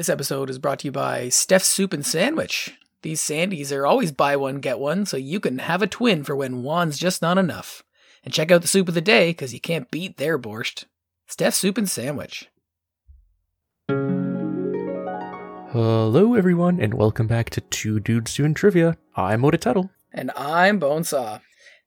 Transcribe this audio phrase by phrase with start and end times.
[0.00, 2.74] This episode is brought to you by Steph's Soup and Sandwich.
[3.02, 6.34] These Sandies are always buy one, get one, so you can have a twin for
[6.34, 7.82] when one's just not enough.
[8.24, 10.84] And check out the soup of the day, because you can't beat their borscht.
[11.26, 12.48] Steph's Soup and Sandwich.
[15.70, 18.96] Hello, everyone, and welcome back to Two Dudes Doing Trivia.
[19.16, 19.90] I'm Oda Tuttle.
[20.14, 21.42] And I'm Bonesaw.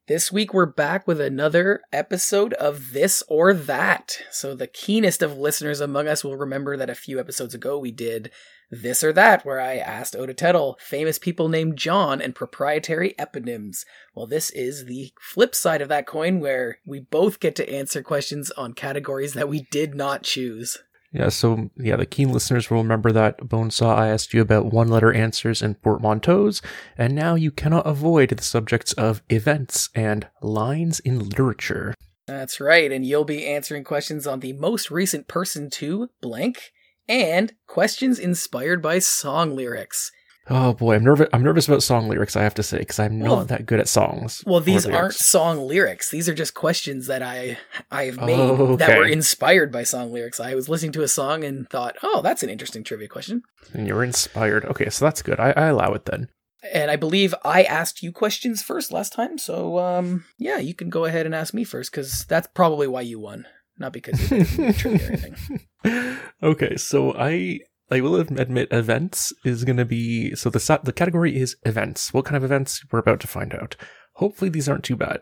[0.05, 4.17] This week we're back with another episode of This or That.
[4.31, 7.91] So the keenest of listeners among us will remember that a few episodes ago we
[7.91, 8.29] did
[8.69, 13.85] This or That, where I asked Oda Tettle famous people named John and proprietary eponyms.
[14.13, 18.03] Well, this is the flip side of that coin where we both get to answer
[18.03, 20.79] questions on categories that we did not choose.
[21.13, 24.87] Yeah, so yeah, the keen listeners will remember that Bonesaw I asked you about one
[24.87, 26.61] letter answers and portmanteaus,
[26.97, 31.93] and now you cannot avoid the subjects of events and lines in literature.
[32.25, 36.71] That's right, and you'll be answering questions on the most recent person to blank
[37.07, 40.11] and questions inspired by song lyrics.
[40.49, 41.29] Oh boy, I'm nervous.
[41.31, 42.35] I'm nervous about song lyrics.
[42.35, 44.43] I have to say because I'm not Well- that good at songs.
[44.45, 46.09] Well, these aren't song lyrics.
[46.11, 47.57] These are just questions that I
[47.89, 50.39] I've made Oh, that were inspired by song lyrics.
[50.41, 53.87] I was listening to a song and thought, "Oh, that's an interesting trivia question." And
[53.87, 54.65] you're inspired.
[54.65, 55.39] Okay, so that's good.
[55.39, 56.27] I, I allow it then.
[56.73, 60.89] And I believe I asked you questions first last time, so um, yeah, you can
[60.89, 63.45] go ahead and ask me first because that's probably why you won,
[63.77, 66.17] not because you did trivia or anything.
[66.43, 67.59] okay, so I
[67.93, 72.11] I will admit events is going to be so the the category is events.
[72.11, 73.75] What kind of events we're about to find out.
[74.15, 75.21] Hopefully these aren't too bad.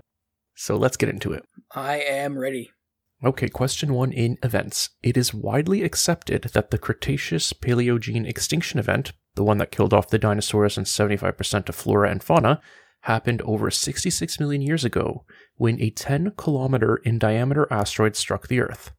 [0.56, 1.44] So let's get into it.
[1.76, 2.72] I am ready.
[3.26, 4.90] Okay, question 1 in events.
[5.04, 10.10] It is widely accepted that the Cretaceous Paleogene extinction event, the one that killed off
[10.10, 12.62] the dinosaurs and 75% of flora and fauna,
[13.02, 18.62] happened over 66 million years ago when a 10 kilometer in diameter asteroid struck the
[18.62, 18.92] Earth.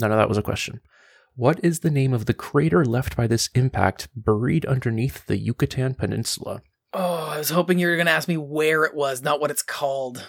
[0.00, 0.80] None of that was a question.
[1.40, 5.94] What is the name of the crater left by this impact buried underneath the Yucatan
[5.94, 6.60] Peninsula?
[6.92, 9.50] Oh, I was hoping you were going to ask me where it was, not what
[9.50, 10.26] it's called.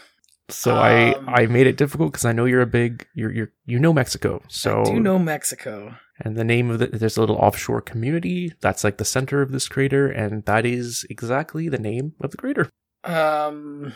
[0.47, 3.52] So Um, I I made it difficult because I know you're a big you're you're
[3.66, 4.41] you know Mexico.
[4.47, 5.96] So I do know Mexico.
[6.24, 9.52] and the name of the there's a little offshore community that's like the center of
[9.52, 12.69] this crater, and that is exactly the name of the crater.
[13.03, 13.91] Um,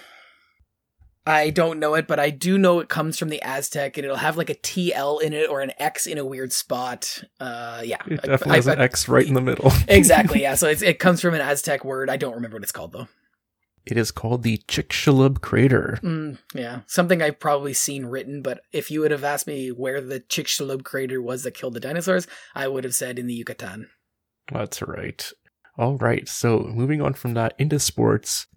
[1.28, 4.18] I don't know it, but I do know it comes from the Aztec, and it'll
[4.18, 7.24] have like a TL in it or an X in a weird spot.
[7.40, 9.72] Uh, yeah, It definitely I- has an I- X right in the middle.
[9.88, 10.42] exactly.
[10.44, 12.10] Yeah, so it's, it comes from an Aztec word.
[12.10, 13.08] I don't remember what it's called though.
[13.88, 16.00] It is called the Chicxulub crater.
[16.02, 20.02] Mm, yeah, something I've probably seen written, but if you would have asked me where
[20.02, 22.26] the Chicxulub crater was that killed the dinosaurs,
[22.56, 23.88] I would have said in the Yucatan.
[24.52, 25.32] That's right.
[25.78, 26.28] All right.
[26.28, 28.48] So moving on from that into sports,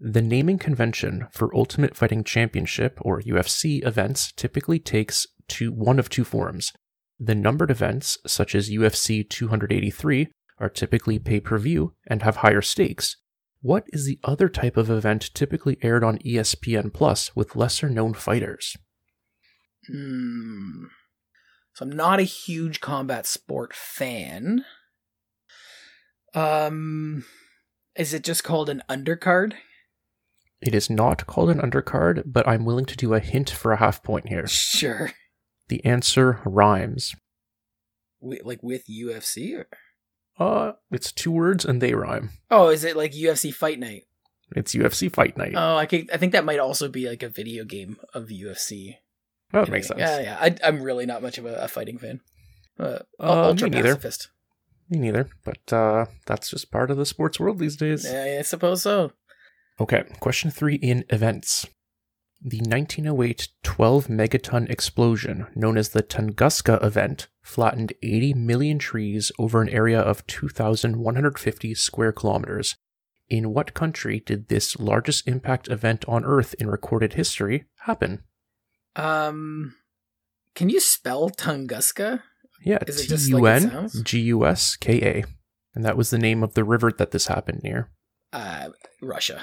[0.00, 6.08] the naming convention for Ultimate Fighting Championship or UFC events typically takes two one of
[6.08, 6.72] two forms.
[7.18, 10.28] The numbered events, such as UFC 283,
[10.58, 13.16] are typically pay per view and have higher stakes.
[13.60, 18.14] What is the other type of event typically aired on ESPN Plus with lesser known
[18.14, 18.76] fighters?
[19.88, 20.84] Hmm.
[21.74, 24.64] So I'm not a huge combat sport fan.
[26.34, 27.24] Um,
[27.96, 29.54] is it just called an undercard?
[30.60, 33.76] It is not called an undercard, but I'm willing to do a hint for a
[33.76, 34.46] half point here.
[34.48, 35.12] Sure.
[35.68, 37.14] The answer rhymes.
[38.20, 39.56] Wi- like with UFC?
[39.58, 39.66] Or?
[40.38, 42.30] Uh, it's two words and they rhyme.
[42.50, 44.04] Oh, is it like UFC Fight Night?
[44.56, 45.52] It's UFC Fight Night.
[45.54, 48.94] Oh, I think I think that might also be like a video game of UFC.
[49.52, 50.00] Oh, that makes sense.
[50.00, 50.38] Yeah, yeah.
[50.40, 52.20] I, I'm really not much of a, a fighting fan.
[52.80, 53.94] Uh, Uh, me neither.
[53.94, 54.30] pacifist.
[54.88, 58.04] Me neither, but uh, that's just part of the sports world these days.
[58.10, 59.12] Yeah, I suppose so.
[59.80, 61.66] Okay, question three in events.
[62.40, 69.60] The 1908 12 megaton explosion, known as the Tunguska event, flattened 80 million trees over
[69.60, 72.76] an area of 2,150 square kilometers.
[73.28, 78.22] In what country did this largest impact event on Earth in recorded history happen?
[78.96, 79.74] Um,
[80.54, 82.22] can you spell Tunguska?
[82.64, 83.88] Yeah, just U N?
[84.02, 85.24] G U S K A.
[85.74, 87.90] And that was the name of the river that this happened near.
[88.32, 88.70] Uh,
[89.00, 89.42] Russia.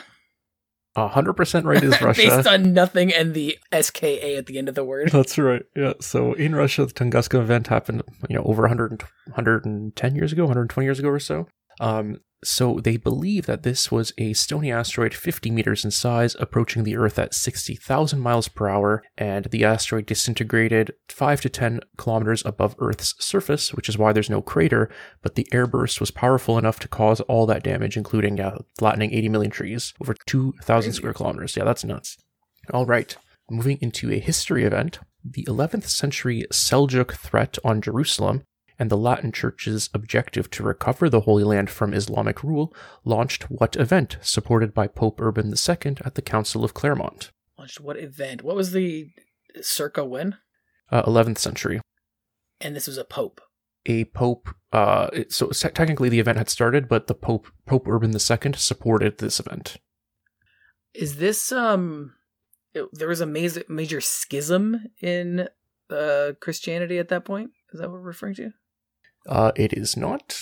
[0.95, 2.21] A hundred percent right is Russia.
[2.21, 5.12] Based on nothing and the SKA at the end of the word.
[5.12, 5.63] That's right.
[5.75, 5.94] Yeah.
[6.00, 10.86] So in Russia, the Tunguska event happened, you know, over 100, 110 years ago, 120
[10.86, 11.47] years ago or so.
[11.80, 16.83] Um, so they believe that this was a stony asteroid 50 meters in size, approaching
[16.83, 22.45] the Earth at 60,000 miles per hour, and the asteroid disintegrated 5 to 10 kilometers
[22.45, 24.92] above Earth's surface, which is why there's no crater,
[25.24, 29.30] but the airburst was powerful enough to cause all that damage, including uh, flattening 80
[29.30, 31.57] million trees over 2,000 square kilometers.
[31.57, 32.18] Yeah, that's nuts.
[32.71, 33.18] All right.
[33.50, 38.44] Moving into a history event, the 11th century Seljuk threat on Jerusalem
[38.77, 42.74] and the Latin Church's objective to recover the Holy Land from Islamic rule,
[43.04, 47.31] launched what event supported by Pope Urban II at the Council of Clermont?
[47.57, 48.44] Launched what event?
[48.44, 49.10] What was the
[49.62, 50.38] circa when?
[50.92, 51.80] Uh, 11th century.
[52.62, 53.42] And this was a pope.
[53.86, 54.50] A pope.
[54.72, 59.18] Uh, it- so technically, the event had started, but the Pope Pope Urban II supported
[59.18, 59.78] this event.
[60.94, 62.13] Is this um?
[62.74, 65.48] it- there was a major major schism in
[65.89, 67.51] uh Christianity at that point.
[67.74, 68.51] Is that what we're referring to?
[69.27, 70.42] Uh, it is not.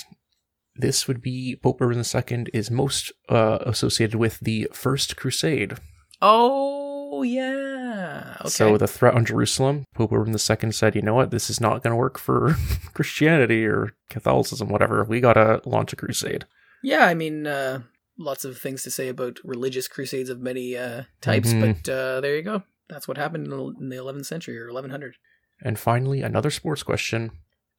[0.76, 5.78] This would be Pope Urban II is most uh, associated with the First Crusade.
[6.22, 8.38] Oh yeah.
[8.42, 8.50] Okay.
[8.50, 11.32] So the threat on Jerusalem, Pope Urban II said, "You know what?
[11.32, 12.56] This is not going to work for
[12.94, 15.04] Christianity or Catholicism, whatever.
[15.04, 16.46] We got to launch a crusade."
[16.86, 17.82] yeah, I mean, uh,
[18.18, 21.62] lots of things to say about religious crusades of many uh, types, Mhm.
[21.84, 22.64] but uh, there you go.
[22.90, 25.16] That's what happened in the 11th century or 1100.
[25.62, 27.32] And finally, another sports question.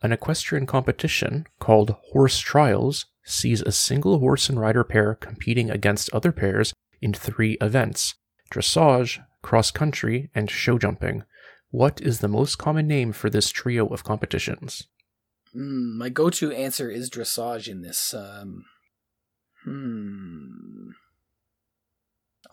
[0.04, 6.10] An equestrian competition called Horse Trials sees a single horse and rider pair competing against
[6.12, 8.14] other pairs in three events
[8.50, 11.24] dressage, cross country, and show jumping.
[11.70, 14.86] What is the most common name for this trio of competitions?
[15.56, 18.12] Mm, my go-to answer is dressage in this.
[18.12, 18.66] Um,
[19.64, 20.90] hmm.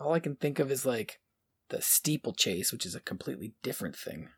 [0.00, 1.20] All I can think of is like
[1.68, 4.30] the steeplechase, which is a completely different thing.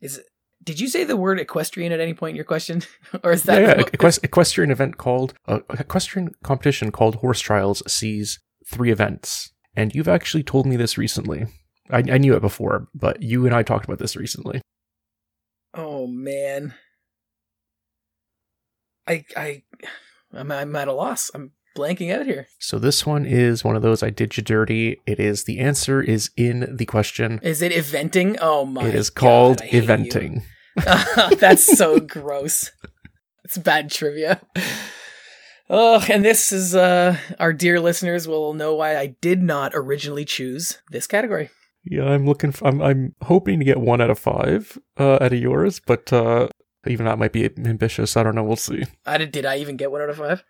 [0.00, 0.26] Is it,
[0.62, 2.82] did you say the word equestrian at any point in your question,
[3.22, 3.84] or is that yeah, yeah.
[3.84, 10.08] Equest- equestrian event called uh, equestrian competition called Horse Trials sees three events, and you've
[10.08, 11.46] actually told me this recently.
[11.90, 14.62] I, I knew it before, but you and I talked about this recently.
[15.74, 16.74] Oh man,
[19.06, 19.62] I I
[20.32, 21.30] I'm, I'm at a loss.
[21.34, 22.46] I'm blanking out here.
[22.58, 25.00] So this one is one of those I did you dirty.
[25.06, 27.40] It is the answer is in the question.
[27.42, 28.38] Is it eventing?
[28.40, 28.86] Oh my!
[28.86, 29.82] it is God, called you.
[29.82, 30.42] eventing.
[31.38, 32.70] That's so gross.
[33.44, 34.40] It's bad trivia.
[35.70, 40.24] Oh, and this is uh our dear listeners will know why I did not originally
[40.24, 41.50] choose this category.
[41.84, 42.52] Yeah, I'm looking.
[42.52, 46.12] For, I'm I'm hoping to get one out of five uh, out of yours, but
[46.12, 46.48] uh,
[46.86, 48.16] even that might be ambitious.
[48.16, 48.42] I don't know.
[48.44, 48.84] We'll see.
[49.04, 50.44] I did, did I even get one out of five?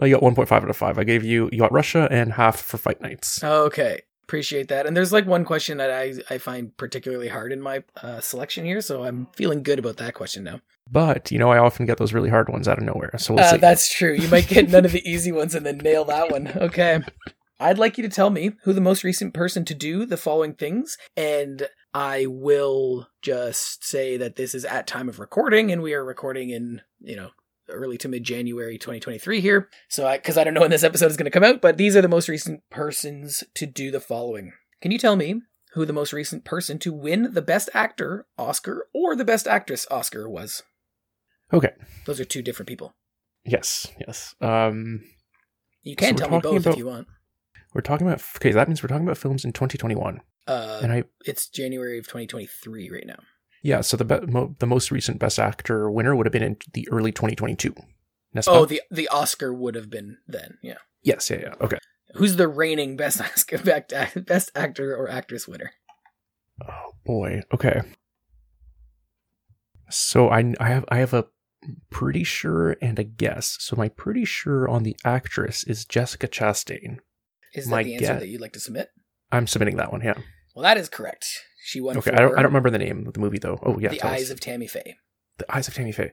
[0.00, 0.98] I got 1.5 out of five.
[0.98, 3.42] I gave you you got Russia and half for Fight Nights.
[3.44, 4.86] Okay, appreciate that.
[4.86, 8.64] And there's like one question that I I find particularly hard in my uh, selection
[8.64, 10.60] here, so I'm feeling good about that question now.
[10.90, 13.12] But you know, I often get those really hard ones out of nowhere.
[13.18, 13.56] So we'll Uh, see.
[13.58, 14.12] that's true.
[14.14, 16.48] You might get none of the easy ones and then nail that one.
[16.48, 17.00] Okay.
[17.62, 20.54] I'd like you to tell me who the most recent person to do the following
[20.54, 25.92] things, and I will just say that this is at time of recording, and we
[25.92, 27.30] are recording in, you know,
[27.70, 29.68] early to mid January 2023 here.
[29.88, 31.76] So, I because I don't know when this episode is going to come out, but
[31.76, 34.52] these are the most recent persons to do the following.
[34.80, 35.42] Can you tell me
[35.74, 39.86] who the most recent person to win the Best Actor Oscar or the Best Actress
[39.90, 40.62] Oscar was?
[41.52, 41.72] okay.
[42.06, 42.94] Those are two different people.
[43.44, 43.86] Yes.
[44.06, 44.34] Yes.
[44.40, 45.02] Um,
[45.82, 47.08] You can So tell me both about- if you want.
[47.74, 48.22] we're talking about.
[48.36, 52.04] Okay, that means we're talking about films in 2021, Uh, and I it's January of
[52.06, 53.18] 2023 right now.
[53.62, 53.80] Yeah.
[53.82, 56.88] So the be- mo- the most recent Best Actor winner would have been in the
[56.90, 57.74] early 2022.
[58.34, 60.58] N'est-ce Oh, the the Oscar would have been then.
[60.62, 60.78] Yeah.
[61.02, 61.28] yes.
[61.30, 61.38] Yeah.
[61.42, 61.54] Yeah.
[61.60, 61.78] Okay.
[62.14, 63.92] Who's the reigning best Oscar best
[64.26, 65.72] best actor or actress winner?
[66.68, 67.42] Oh boy.
[67.52, 67.80] Okay.
[69.90, 71.26] So I I have I have a
[71.90, 73.56] pretty sure and a guess.
[73.60, 76.98] So my pretty sure on the actress is Jessica Chastain.
[77.54, 78.88] Is that My the answer guess- that you'd like to submit?
[79.32, 80.00] I'm submitting that one.
[80.02, 80.14] Yeah.
[80.54, 81.26] Well, that is correct.
[81.62, 82.12] She won Okay.
[82.12, 83.58] I don't I don't remember the name of the movie though.
[83.62, 83.90] Oh yeah.
[83.90, 84.20] The tell us.
[84.20, 84.96] Eyes of Tammy Faye.
[85.38, 86.12] the Eyes of Tammy Faye.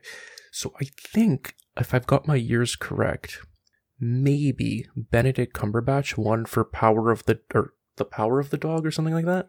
[0.52, 3.38] So I think if I've got my years correct,
[4.00, 8.90] maybe Benedict Cumberbatch won for Power of the or the Power of the Dog or
[8.90, 9.46] something like that.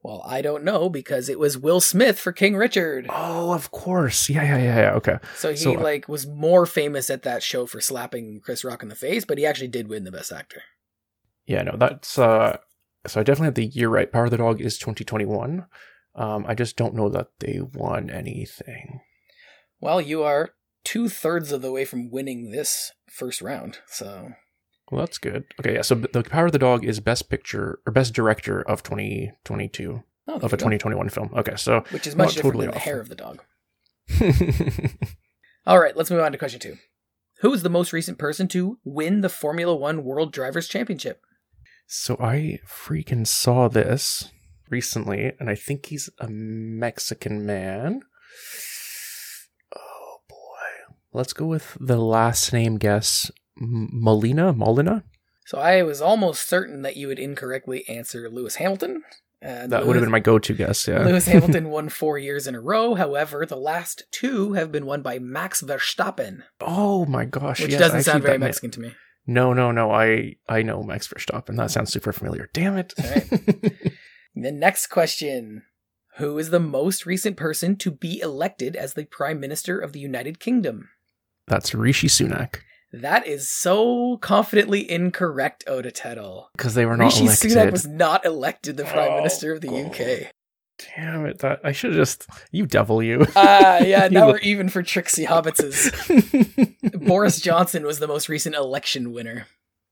[0.00, 3.06] Well, I don't know because it was Will Smith for King Richard.
[3.10, 4.28] Oh, of course.
[4.30, 4.92] Yeah, yeah, yeah, yeah.
[4.92, 5.18] Okay.
[5.34, 8.84] So he so, uh, like was more famous at that show for slapping Chris Rock
[8.84, 10.62] in the face, but he actually did win the best actor.
[11.46, 12.58] Yeah, no, that's uh
[13.06, 14.10] so I definitely have the year right.
[14.10, 15.66] Power of the Dog is 2021.
[16.14, 19.00] Um, I just don't know that they won anything.
[19.80, 20.50] Well, you are
[20.84, 23.78] two thirds of the way from winning this first round.
[23.86, 24.32] So
[24.90, 25.44] Well, that's good.
[25.60, 25.82] Okay, yeah.
[25.82, 30.34] So the Power of the Dog is best picture or best director of 2022 oh,
[30.34, 30.56] of a go.
[30.56, 31.30] 2021 film.
[31.36, 33.42] Okay, so which is much different totally than the hair of the dog.
[35.66, 36.78] All right, let's move on to question two.
[37.40, 41.22] Who is the most recent person to win the Formula One World Drivers' Championship?
[41.88, 44.30] So I freaking saw this
[44.70, 48.02] recently, and I think he's a Mexican man.
[49.74, 53.30] Oh boy, let's go with the last name guess.
[53.60, 55.04] M- Molina, Molina.
[55.46, 59.02] So I was almost certain that you would incorrectly answer Lewis Hamilton,
[59.42, 60.86] Uh, That would have been my go-to guess.
[60.86, 61.04] Yeah.
[61.04, 62.94] Lewis Hamilton won four years in a row.
[62.96, 67.60] However, the last two have been won by Max Verstappen, Oh my gosh!
[67.62, 68.94] which yes, doesn't actually, sound very Mexican to me.
[69.30, 69.92] No, no, no.
[69.92, 71.56] I I know Max Verstappen.
[71.56, 72.48] That sounds super familiar.
[72.52, 72.94] Damn it.
[74.34, 75.62] The next question
[76.18, 79.98] Who is the most recent person to be elected as the Prime Minister of the
[80.00, 80.88] United Kingdom?
[81.48, 82.56] That's Rishi Sunak
[82.92, 86.50] That is so confidently incorrect, Oda Tettle.
[86.56, 87.50] because they were not Rishi elected.
[87.50, 89.68] Sunak was not elected the Prime Oh, Minister of the.
[89.68, 90.30] UK.
[90.96, 91.38] Damn it!
[91.40, 93.26] That I should have just you devil you.
[93.34, 95.90] Ah, yeah, You now look- we're even for Trixie Hobbitses.
[97.06, 99.46] Boris Johnson was the most recent election winner.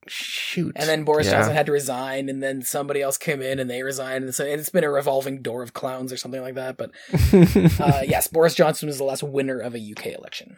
[0.08, 0.72] Shoot.
[0.76, 1.32] And then Boris Yeah.
[1.38, 4.22] Johnson had to resign, and then somebody else came in and they resigned.
[4.24, 6.76] And so it's been a revolving door of clowns or something like that.
[6.76, 6.92] But
[7.80, 10.56] uh, yes, Boris Johnson was the last winner of a UK election.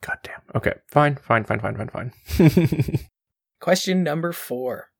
[0.00, 0.40] God damn.
[0.54, 0.74] Okay.
[0.88, 1.16] Fine.
[1.16, 1.42] Fine.
[1.44, 1.58] Fine.
[1.58, 1.76] Fine.
[1.76, 2.12] Fine.
[2.28, 2.98] Fine.
[3.60, 4.90] Question number four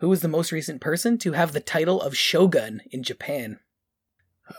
[0.00, 3.60] Who was the most recent person to have the title of shogun in Japan?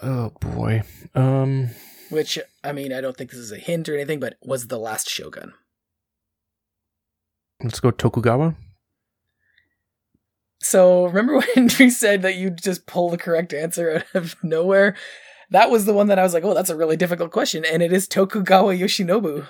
[0.02, 0.84] Oh boy.
[1.16, 1.70] Um.
[2.10, 4.78] Which, I mean, I don't think this is a hint or anything, but was the
[4.78, 5.54] last shogun.
[7.64, 8.56] Let's go Tokugawa.
[10.62, 14.96] So remember when we said that you just pull the correct answer out of nowhere?
[15.50, 17.64] That was the one that I was like, oh, that's a really difficult question.
[17.66, 19.46] And it is Tokugawa Yoshinobu.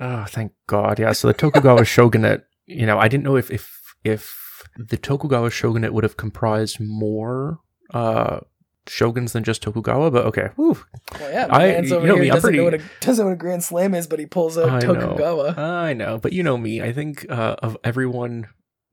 [0.00, 0.98] Oh, thank God.
[0.98, 1.12] Yeah.
[1.12, 2.44] So the Tokugawa shogunate.
[2.66, 7.60] You know, I didn't know if if if the Tokugawa shogunate would have comprised more
[7.94, 8.40] uh
[8.88, 10.50] shoguns than just Tokugawa, but okay.
[10.56, 10.78] Whew.
[11.20, 13.22] Well, yeah, I- man's you over know here me, I'm doesn't, know what a, doesn't
[13.24, 14.94] know what a Grand Slam is, but he pulls out I know.
[14.94, 15.54] Tokugawa.
[15.56, 16.82] I know, but you know me.
[16.82, 18.48] I think uh, of everyone.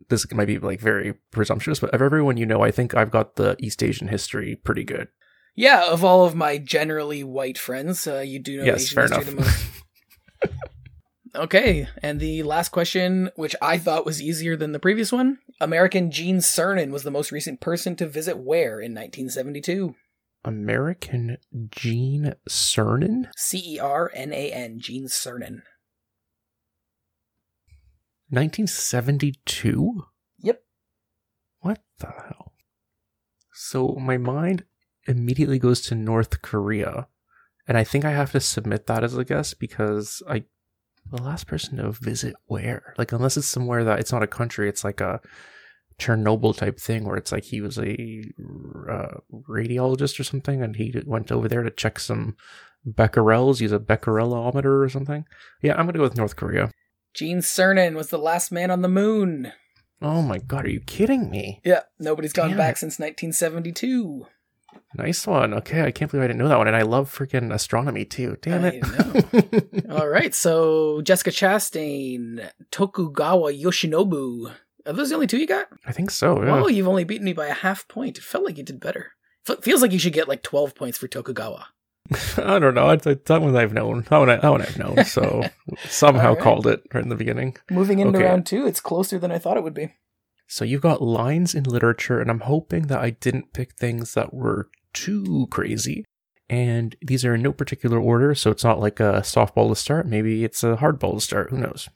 [0.10, 3.38] This might be like very presumptuous, but of everyone you know, I think I've got
[3.38, 5.08] the East Asian history pretty good.
[5.56, 9.18] Yeah, of all of my generally white friends, uh, you do know yes, Asian history
[9.18, 9.30] enough.
[9.30, 9.66] the most.
[11.36, 16.10] Okay, and the last question, which I thought was easier than the previous one American
[16.10, 19.96] Gene Cernan was the most recent person to visit where in 1972?
[20.46, 21.38] American
[21.72, 25.64] Gene Cernan, C E R N A N, Gene Cernan.
[28.30, 30.06] 1972.
[30.40, 30.62] Yep.
[31.60, 32.54] What the hell?
[33.54, 34.64] So my mind
[35.08, 37.08] immediately goes to North Korea,
[37.68, 40.46] and I think I have to submit that as a guess because I
[41.12, 42.94] the last person to visit where?
[42.98, 45.20] Like unless it's somewhere that it's not a country, it's like a
[46.00, 48.24] Chernobyl type thing where it's like he was a
[48.90, 49.20] uh,
[49.50, 52.36] radiologist or something, and he went over there to check some
[52.86, 55.26] becquerels, use a becquerelometer or something.
[55.62, 56.70] Yeah, I'm gonna go with North Korea.
[57.14, 59.54] Gene Cernan was the last man on the moon.
[60.02, 61.62] Oh my god, are you kidding me?
[61.64, 62.80] Yeah, nobody's gone Damn back it.
[62.80, 64.28] since 1972.
[64.96, 65.54] Nice one.
[65.54, 68.38] Okay, I can't believe I didn't know that one, and I love freaking astronomy too.
[68.42, 69.86] Damn it!
[69.92, 74.52] All right, so Jessica Chastain, Tokugawa Yoshinobu.
[74.86, 75.68] Are those the only two you got?
[75.86, 76.44] I think so.
[76.44, 76.64] Yeah.
[76.64, 78.18] Oh, you've only beaten me by a half point.
[78.18, 79.12] It felt like you did better.
[79.50, 81.68] F- feels like you should get like 12 points for Tokugawa.
[82.38, 82.88] I don't know.
[82.90, 84.06] I, that one I've known.
[84.10, 85.04] That one, I, that one I've known.
[85.06, 85.44] So
[85.90, 86.40] somehow right.
[86.44, 87.58] called it right in the beginning.
[87.72, 88.28] Moving into Okay.
[88.28, 89.96] round two, it's closer than I thought it would be.
[90.48, 94.34] So you've got lines in literature, and I'm hoping that I didn't pick things that
[94.34, 96.06] were too crazy.
[96.50, 100.06] And these are in no particular order, so it's not like a softball to start.
[100.06, 101.50] Maybe it's a hardball to start.
[101.50, 101.90] Who knows?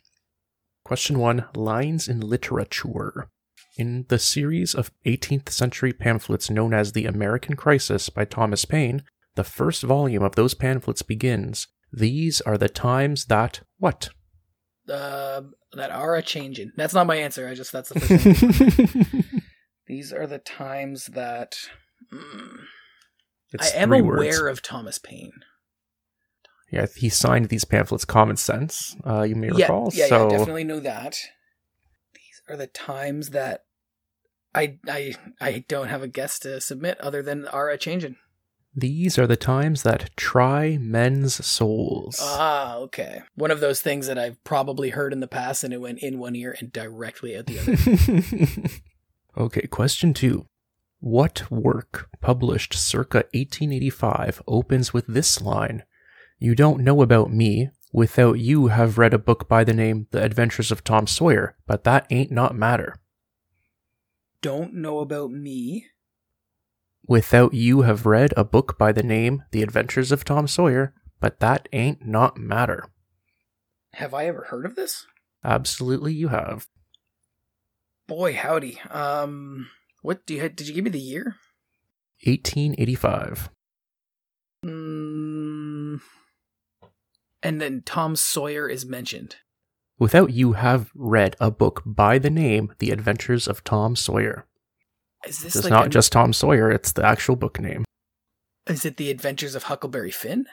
[0.83, 3.29] Question one Lines in literature.
[3.77, 9.03] In the series of 18th century pamphlets known as The American Crisis by Thomas Paine,
[9.35, 13.61] the first volume of those pamphlets begins These are the times that.
[13.77, 14.09] What?
[14.89, 15.41] Uh,
[15.73, 16.71] that are a changing.
[16.75, 17.47] That's not my answer.
[17.47, 19.41] I just, that's the first thing.
[19.87, 21.55] These are the times that.
[22.13, 22.57] Mm,
[23.59, 24.59] I am aware words.
[24.59, 25.31] of Thomas Paine.
[26.71, 29.89] Yeah, he signed these pamphlets Common Sense, uh, you may Yeah, recall.
[29.93, 31.17] yeah, so yeah, definitely know that.
[32.13, 33.63] These are the times that
[34.53, 38.17] I I I don't have a guess to submit other than are a changing.
[38.75, 42.17] These are the times that try men's souls.
[42.21, 43.23] Ah, okay.
[43.35, 46.19] One of those things that I've probably heard in the past and it went in
[46.19, 48.69] one ear and directly out the other.
[49.43, 50.45] okay, question two.
[50.99, 55.83] What work published circa 1885 opens with this line
[56.39, 57.69] You don't know about me.
[57.91, 61.83] Without you have read a book by the name The Adventures of Tom Sawyer, but
[61.85, 62.97] that ain't not matter.
[64.41, 65.87] don't know about me.
[67.09, 71.39] Without you have read a book by the name The Adventures of Tom Sawyer, but
[71.39, 72.85] that ain't not matter.
[73.93, 75.07] Have I ever heard of this?
[75.43, 76.67] Absolutely, you have.
[78.07, 78.79] Boy, howdy.
[78.91, 79.69] Um,
[80.03, 81.37] what do you did you give me the year?
[82.25, 83.49] 1885.
[84.63, 86.01] Mm,
[87.41, 89.37] and then Tom Sawyer is mentioned.
[89.97, 94.45] Without you have read a book by the name The Adventures of Tom Sawyer.
[95.27, 97.85] Is this It's like not a- just Tom Sawyer; it's the actual book name.
[98.67, 100.45] Is it the Adventures of Huckleberry Finn?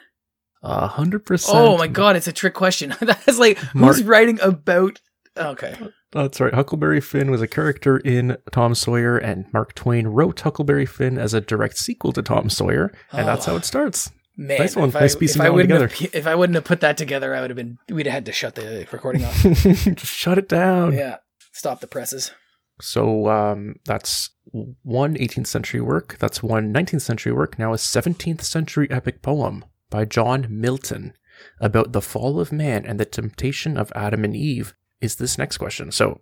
[0.63, 1.57] A hundred percent.
[1.57, 2.93] Oh my god, it's a trick question.
[3.01, 4.99] That's like Mark- who's writing about?
[5.37, 5.75] Okay,
[6.13, 6.53] That's right.
[6.53, 11.35] Huckleberry Finn was a character in Tom Sawyer, and Mark Twain wrote Huckleberry Finn as
[11.35, 13.51] a direct sequel to Tom Sawyer, and that's Oh.
[13.51, 14.11] how it starts.
[14.35, 14.57] man.
[14.59, 14.89] Nice one.
[14.89, 17.41] If I, Nice piecing that wouldn't have, if I wouldn't have put that together, I
[17.41, 17.77] would have been.
[17.89, 19.41] We'd have had to shut the recording off.
[19.43, 20.93] Just shut it down.
[20.93, 21.17] yeah,
[21.53, 22.31] stop the presses.
[22.79, 26.17] So um, that's one 18th century work.
[26.19, 27.57] That's one 19th century work.
[27.57, 31.13] Now a 17th century epic poem by John Milton
[31.59, 35.57] about the fall of man and the temptation of Adam and Eve is this next
[35.57, 35.91] question.
[35.91, 36.21] So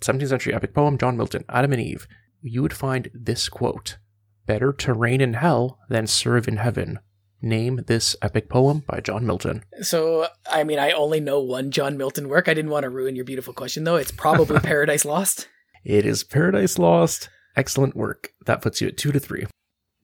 [0.00, 2.06] 17th century epic poem, John Milton, Adam and Eve.
[2.42, 3.98] You would find this quote
[4.46, 6.98] Better to reign in hell than serve in heaven.
[7.40, 9.64] Name this epic poem by John Milton.
[9.80, 12.48] So, I mean, I only know one John Milton work.
[12.48, 13.96] I didn't want to ruin your beautiful question, though.
[13.96, 15.48] It's probably Paradise Lost.
[15.84, 17.28] It is Paradise Lost.
[17.56, 18.32] Excellent work.
[18.46, 19.46] That puts you at two to three.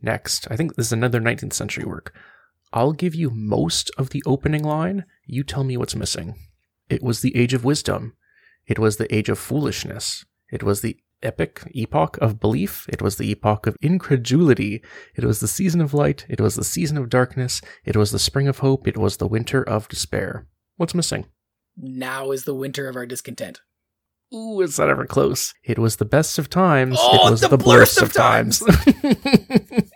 [0.02, 2.14] Next, I think this is another 19th century work.
[2.72, 5.04] I'll give you most of the opening line.
[5.26, 6.36] You tell me what's missing.
[6.88, 8.14] It was the age of wisdom.
[8.66, 10.24] It was the age of foolishness.
[10.52, 12.86] It was the epic epoch of belief.
[12.88, 14.82] It was the epoch of incredulity.
[15.14, 16.26] It was the season of light.
[16.28, 17.60] It was the season of darkness.
[17.84, 18.86] It was the spring of hope.
[18.86, 20.46] It was the winter of despair.
[20.76, 21.26] What's missing?
[21.76, 23.60] Now is the winter of our discontent.
[24.32, 25.52] Ooh, it's not ever close.
[25.64, 26.96] It was the best of times.
[27.00, 28.62] Oh, it was the the, blurst blurst of of times.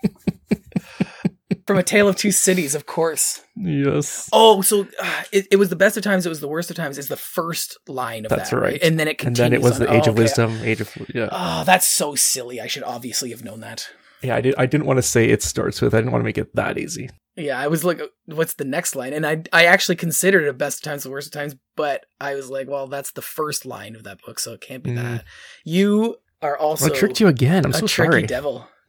[1.67, 3.41] From A Tale of Two Cities, of course.
[3.57, 4.29] yes.
[4.33, 6.27] Oh, so uh, it, it was the best of times.
[6.27, 6.99] It was the worst of times.
[6.99, 8.83] Is the first line of That's that, right.
[8.83, 10.23] And then it And then it was on- the age oh, of okay.
[10.25, 11.29] wisdom, age of yeah.
[11.33, 12.61] Oh, that's so silly.
[12.61, 13.89] I should obviously have known that.
[14.23, 15.95] Yeah, I did I didn't want to say it starts with.
[15.95, 17.09] I didn't want to make it that easy.
[17.37, 19.13] Yeah, I was like, what's the next line?
[19.13, 22.35] And I I actually considered it best of times, the worst of times, but I
[22.37, 24.97] was like, well, that's the first line of that book, so it can't be Mm.
[25.03, 25.25] that.
[25.65, 27.65] You are also I tricked you again.
[27.65, 28.23] I'm so tricky sorry.
[28.27, 28.69] devil.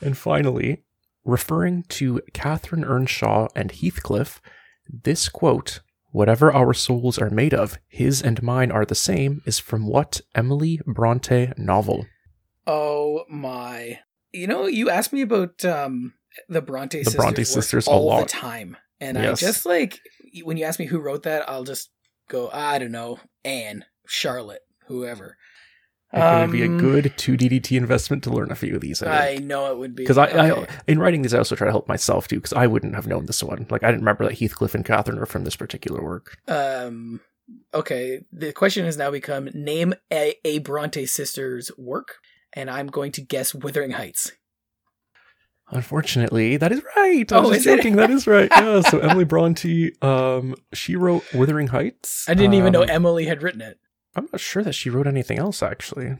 [0.00, 0.82] and finally,
[1.24, 4.40] referring to Catherine Earnshaw and Heathcliff,
[4.88, 5.80] this quote,
[6.12, 10.20] Whatever our souls are made of, his and mine are the same, is from what
[10.32, 12.06] Emily Bronte novel?
[12.68, 13.98] Oh my!
[14.34, 16.14] You know, you asked me about um
[16.48, 19.42] the Bronte The sisters, Bronte sisters a all the time, and Yes.
[19.42, 20.00] I just like
[20.42, 21.90] when you ask me who wrote that, I'll just
[22.28, 25.36] go, I don't know, Anne, Charlotte, whoever.
[26.12, 29.02] It would be a Um, good two DDT investment to learn a few of these.
[29.02, 30.66] I I know it would be because I, okay.
[30.68, 33.06] I, in writing these, I also try to help myself too, because I wouldn't have
[33.08, 33.66] known this one.
[33.70, 36.36] Like I didn't remember that Heathcliff and Catherine are from this particular work.
[36.48, 37.20] Um.
[37.72, 38.22] Okay.
[38.32, 42.18] The question has now become name a, a Bronte sisters work,
[42.54, 44.32] and I'm going to guess Wuthering Heights.
[45.70, 47.30] Unfortunately, that is right.
[47.32, 47.96] I Oh, was joking.
[47.96, 48.50] that is right.
[48.54, 48.80] Yeah.
[48.82, 52.26] So Emily Bronte, um, she wrote Wuthering Heights.
[52.28, 53.78] I didn't even know Um, Emily had written it.
[54.14, 56.18] I'm not sure that she wrote anything else actually.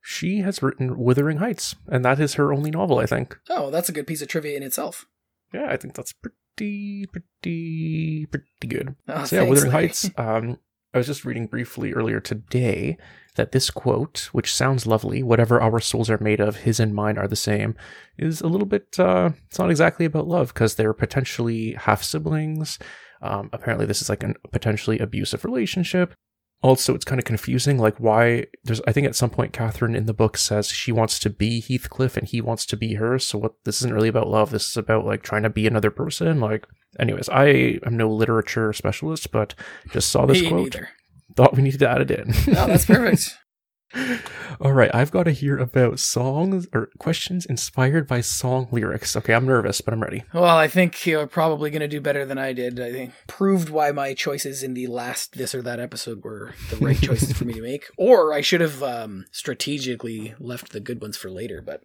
[0.00, 3.36] She has written Wuthering Heights, and that is her only novel, I think.
[3.50, 5.04] Oh, that's a good piece of trivia in itself.
[5.52, 8.94] Yeah, I think that's pretty, pretty, pretty good.
[9.08, 9.86] Oh, so yeah, thanks, Wuthering Larry.
[9.88, 10.10] Heights.
[10.16, 10.58] Um,
[10.94, 12.98] I was just reading briefly earlier today
[13.36, 17.16] that this quote, which sounds lovely, "Whatever our souls are made of, his and mine
[17.18, 17.74] are the same,"
[18.18, 18.98] is a little bit.
[18.98, 22.78] Uh, it's not exactly about love because they're potentially half siblings.
[23.22, 26.12] Um, apparently, this is like a potentially abusive relationship.
[26.62, 27.78] Also, it's kind of confusing.
[27.78, 28.46] Like, why?
[28.64, 31.60] There's, I think, at some point, Catherine in the book says she wants to be
[31.60, 33.18] Heathcliff and he wants to be her.
[33.18, 33.52] So, what?
[33.64, 34.50] This isn't really about love.
[34.50, 36.40] This is about like trying to be another person.
[36.40, 36.66] Like,
[36.98, 39.54] anyways, I am no literature specialist, but
[39.92, 40.62] just saw this Me quote.
[40.74, 40.88] neither.
[41.36, 42.28] Thought we needed to add it in.
[42.52, 43.36] No, that's perfect.
[44.60, 49.14] All right, I've got to hear about songs or questions inspired by song lyrics.
[49.16, 50.24] Okay, I'm nervous, but I'm ready.
[50.32, 52.80] well, I think you're probably going to do better than I did.
[52.80, 56.76] I think proved why my choices in the last this or that episode were the
[56.76, 61.00] right choices for me to make, or I should have um, strategically left the good
[61.00, 61.62] ones for later.
[61.62, 61.82] But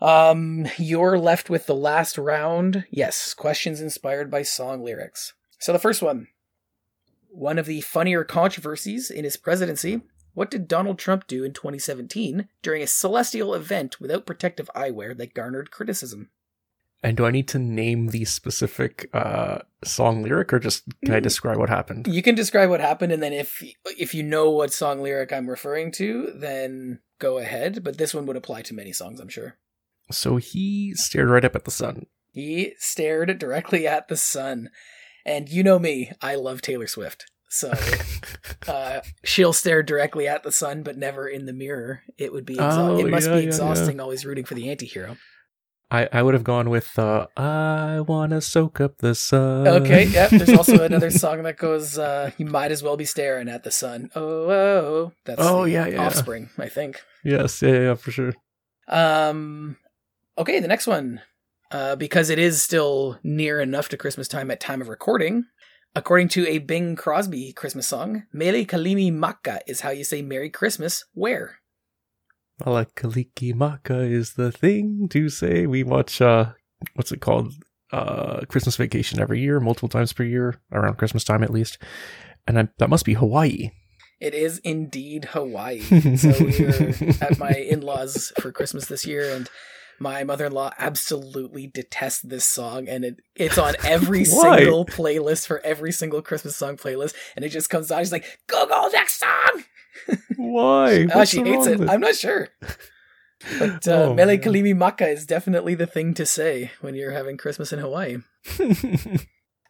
[0.00, 2.86] um, you're left with the last round.
[2.90, 5.34] Yes, questions inspired by song lyrics.
[5.58, 6.28] So the first one,
[7.38, 10.02] one of the funnier controversies in his presidency.
[10.34, 15.34] What did Donald Trump do in 2017 during a celestial event without protective eyewear that
[15.34, 16.30] garnered criticism?
[17.02, 21.20] And do I need to name the specific uh, song lyric, or just can I
[21.20, 21.22] Mm.
[21.22, 22.08] describe what happened?
[22.08, 23.62] You can describe what happened, and then if
[23.96, 27.84] if you know what song lyric I'm referring to, then go ahead.
[27.84, 29.56] But this one would apply to many songs, I'm sure.
[30.10, 32.06] So he stared right up at the sun.
[32.32, 34.70] He stared directly at the sun,
[35.28, 37.26] and you know me, I love Taylor Swift.
[37.50, 37.72] So
[38.68, 42.02] uh, she'll stare directly at the sun, but never in the mirror.
[42.18, 44.70] It would be exa- Oh, it must yeah, be yeah, exhausting always rooting for the
[44.70, 45.16] anti-hero.
[45.90, 49.66] I, I would have gone with uh, I wanna soak up the sun.
[49.66, 50.28] Okay, yep.
[50.28, 53.70] There's also another song that goes, uh, "You might as well be staring at the
[53.70, 55.12] sun." Oh, oh, oh.
[55.24, 56.04] that's Oh, yeah, yeah.
[56.04, 57.00] Offspring, I think.
[57.24, 58.34] yes, yeah, yeah, for sure.
[58.86, 59.78] Um,
[60.36, 61.22] okay, the next one,
[61.70, 65.44] uh, because it is still near enough to Christmas time at time of recording.
[65.94, 71.04] According to a Bing Crosby Christmas song, "Mele Kalikimaka" is how you say "Merry Christmas."
[71.12, 71.58] Where?
[72.62, 75.66] Malakaliki Maka is the thing to say.
[75.66, 76.52] We watch uh
[76.94, 77.54] what's it called?
[77.90, 81.78] Uh Christmas vacation every year, multiple times per year, around Christmas time at least.
[82.46, 83.70] And I, that must be Hawaii.
[84.20, 85.80] It is indeed Hawaii.
[86.16, 89.48] so we were at my in-laws for Christmas this year, and
[89.98, 95.92] my mother-in-law absolutely detests this song, and it it's on every single playlist for every
[95.92, 98.00] single Christmas song playlist, and it just comes on.
[98.00, 99.64] She's like, "Google next song."
[100.36, 101.06] Why?
[101.14, 101.88] Oh, she hates it.
[101.88, 102.48] I'm not sure.
[103.58, 104.38] But uh, Oh, Mele.
[104.38, 108.18] Kalikimaka is definitely the thing to say when you're having Christmas in Hawaii.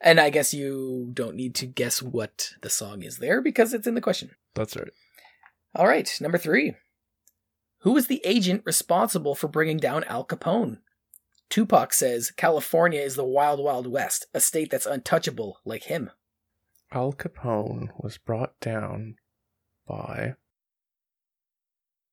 [0.01, 3.87] And I guess you don't need to guess what the song is there because it's
[3.87, 4.31] in the question.
[4.55, 4.91] That's right.
[5.75, 6.75] All right, number three.
[7.81, 10.79] Who was the agent responsible for bringing down Al Capone?
[11.49, 16.11] Tupac says California is the wild, wild west, a state that's untouchable like him.
[16.93, 19.17] Al Capone was brought down
[19.87, 20.35] by.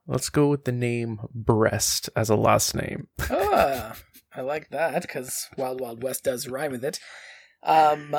[0.08, 3.08] Let's go with the name Breast as a last name.
[3.58, 3.95] Ah,
[4.36, 6.99] I like that because Wild Wild West does rhyme with it.
[7.63, 8.13] Um,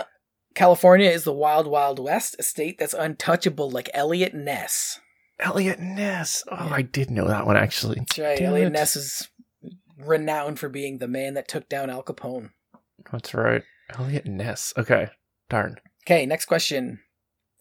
[0.54, 4.98] California is the wild, wild west, a state that's untouchable like Eliot Ness.
[5.38, 6.42] Eliot Ness.
[6.50, 6.68] Oh.
[6.70, 7.96] I did know that one actually.
[7.96, 8.38] That's right.
[8.38, 8.72] Damn Eliot it.
[8.72, 9.28] Ness is
[9.98, 12.50] renowned for being the man that took down Al Capone.
[13.10, 13.62] That's right.
[13.98, 14.72] Eliot Ness.
[14.76, 15.08] Okay.
[15.48, 15.76] Darn.
[16.06, 17.00] Okay, next question.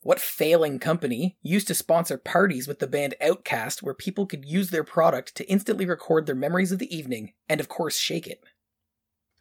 [0.01, 4.69] What failing company used to sponsor parties with the band OutKast where people could use
[4.69, 8.43] their product to instantly record their memories of the evening and, of course, shake it?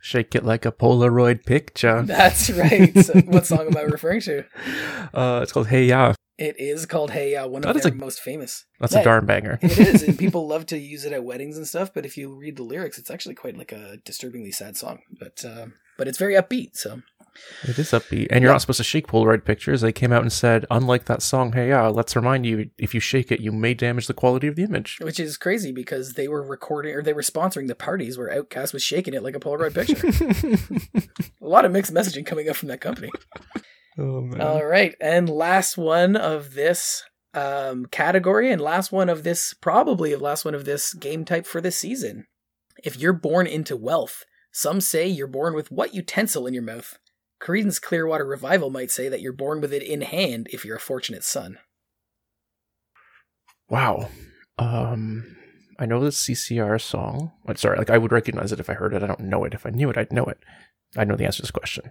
[0.00, 2.02] Shake it like a Polaroid picture.
[2.02, 2.92] That's right.
[3.04, 4.44] So what song am I referring to?
[5.12, 6.14] Uh, it's called Hey Ya.
[6.36, 8.64] It is called Hey Ya, one of That their a- most famous.
[8.80, 9.58] That's Yeah, a darn banger.
[9.62, 11.92] it is, and people love to use it at weddings and stuff.
[11.94, 15.00] But if you read the lyrics, it's actually quite like a disturbingly sad song.
[15.18, 15.66] But uh,
[15.96, 16.70] but it's very upbeat.
[16.76, 17.02] So
[17.62, 18.54] It is upbeat, and you're Yeah.
[18.54, 19.80] not supposed to shake Polaroid pictures.
[19.80, 23.00] They came out and said, unlike that song, "Hey Ya," let's remind you, if you
[23.00, 24.98] shake it, you may damage the quality of the image.
[25.02, 28.72] which is crazy because they were recording or they were sponsoring the parties where OutKast
[28.72, 30.98] was shaking it like a Polaroid picture.
[31.40, 33.10] a lot of mixed messaging coming up from that company.
[33.98, 34.40] Oh man!
[34.40, 37.02] All right, and last one of this
[37.34, 41.60] um, category, and last one of this, probably last one of this game type for
[41.60, 42.26] this season.
[42.82, 46.98] If you're born into wealth, some say you're born with what utensil in your mouth?
[47.42, 50.80] Creedence Clearwater Revival might say that you're born with it in hand if you're a
[50.80, 51.58] fortunate son.
[53.68, 54.08] Wow.
[54.58, 55.36] Um,
[55.78, 57.32] I know the CCR song.
[57.46, 59.02] I'm sorry, like I would recognize it if I heard it.
[59.02, 59.54] I don't know it.
[59.54, 60.38] If I knew it, I'd know it.
[60.96, 61.90] I know the answer to this question.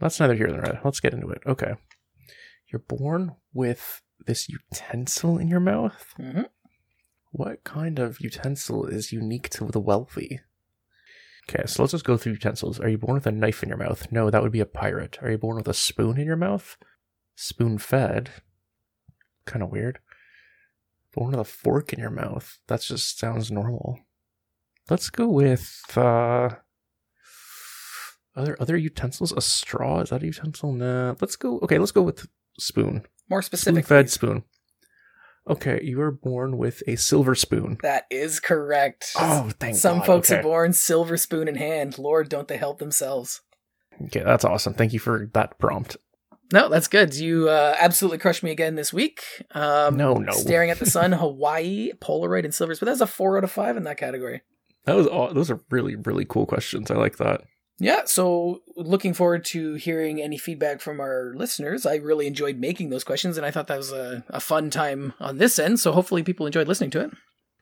[0.00, 0.80] That's neither here nor there.
[0.82, 1.42] Let's get into it.
[1.46, 1.74] Okay.
[2.72, 6.14] You're born with this utensil in your mouth.
[6.16, 6.42] hmm
[7.32, 10.40] What kind of utensil is unique to the wealthy?
[11.48, 12.78] Okay, so let's just go through utensils.
[12.80, 14.10] Are you born with a knife in your mouth?
[14.12, 15.18] No, that would be a pirate.
[15.20, 16.76] Are you born with a spoon in your mouth?
[17.34, 18.30] Spoon fed?
[19.46, 19.98] Kind of weird.
[21.12, 22.58] Born with a fork in your mouth?
[22.68, 23.98] That just sounds normal.
[24.88, 26.50] Let's go with uh
[28.40, 29.32] other other utensils.
[29.32, 30.72] A straw is that a utensil?
[30.72, 31.14] Nah.
[31.20, 31.58] Let's go.
[31.60, 32.26] Okay, let's go with
[32.58, 33.02] spoon.
[33.28, 33.86] More specific.
[33.86, 34.44] fed spoon.
[35.48, 37.78] Okay, you were born with a silver spoon.
[37.82, 39.12] That is correct.
[39.16, 40.06] Oh, thank Some God.
[40.06, 40.40] folks okay.
[40.40, 41.98] are born silver spoon in hand.
[41.98, 43.40] Lord, don't they help themselves?
[44.06, 44.74] Okay, that's awesome.
[44.74, 45.96] Thank you for that prompt.
[46.52, 47.14] No, that's good.
[47.14, 49.22] You uh, absolutely crushed me again this week.
[49.52, 50.32] Um, No, no.
[50.32, 52.78] Staring at the sun, Hawaii, Polaroid, and Silvers.
[52.80, 54.42] But that's a four out of five in that category.
[54.84, 56.90] That was aw- those are really really cool questions.
[56.90, 57.42] I like that.
[57.80, 61.86] Yeah, so looking forward to hearing any feedback from our listeners.
[61.86, 65.14] I really enjoyed making those questions, and I thought that was a, a fun time
[65.18, 65.80] on this end.
[65.80, 67.10] So hopefully people enjoyed listening to it.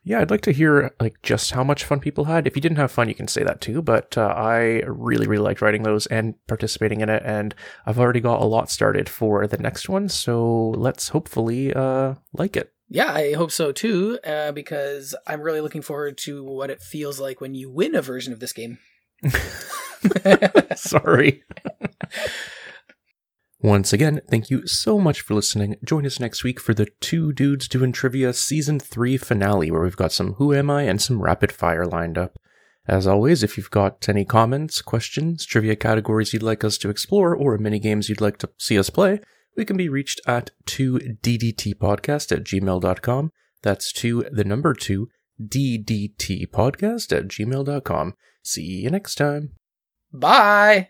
[0.03, 2.47] Yeah, I'd like to hear like just how much fun people had.
[2.47, 3.81] If you didn't have fun, you can say that too.
[3.81, 7.55] But uh, I really really liked writing those and participating in it, and
[7.85, 10.09] I've already got a lot started for the next one.
[10.09, 12.73] So let's hopefully uh, like it.
[12.89, 17.19] Yeah, I hope so too, uh, because I'm really looking forward to what it feels
[17.19, 18.79] like when you win a version of this game.
[20.75, 21.43] Sorry.
[23.61, 25.75] Once again, thank you so much for listening.
[25.83, 29.97] Join us next week for the Two Dudes Doing Trivia Season 3 finale, where we've
[29.97, 32.37] got some Who Am I and some rapid fire lined up.
[32.87, 37.35] As always, if you've got any comments, questions, trivia categories you'd like us to explore,
[37.35, 39.19] or mini games you'd like to see us play,
[39.57, 43.31] we can be reached at 2ddtpodcast at gmail.com.
[43.61, 45.09] That's 2, the number 2,
[45.41, 48.13] ddtpodcast at gmail.com.
[48.41, 49.58] See you next time.
[50.13, 50.89] Bye.